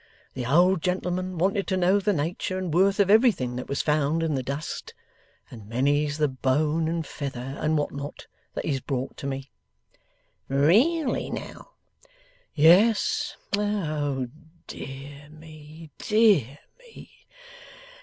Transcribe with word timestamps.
The 0.33 0.47
old 0.47 0.81
gentleman 0.81 1.37
wanted 1.37 1.67
to 1.67 1.77
know 1.77 1.99
the 1.99 2.11
nature 2.11 2.57
and 2.57 2.73
worth 2.73 2.99
of 2.99 3.11
everything 3.11 3.55
that 3.57 3.69
was 3.69 3.83
found 3.83 4.23
in 4.23 4.33
the 4.33 4.41
dust; 4.41 4.95
and 5.51 5.67
many's 5.69 6.17
the 6.17 6.27
bone, 6.27 6.87
and 6.87 7.05
feather, 7.05 7.55
and 7.59 7.77
what 7.77 7.91
not, 7.91 8.25
that 8.55 8.65
he's 8.65 8.79
brought 8.81 9.15
to 9.17 9.27
me.' 9.27 9.51
'Really, 10.49 11.29
now!' 11.29 11.73
'Yes. 12.55 13.37
(Oh 13.55 14.25
dear 14.65 15.29
me, 15.29 15.91
dear 15.99 16.57
me!) 16.79 17.11